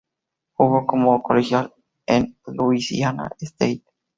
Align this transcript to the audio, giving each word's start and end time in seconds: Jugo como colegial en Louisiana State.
Jugo 0.53 0.87
como 0.87 1.21
colegial 1.21 1.75
en 2.07 2.35
Louisiana 2.47 3.29
State. 3.39 3.83